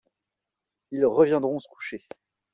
[0.89, 2.07] Ils reviendront se coucher.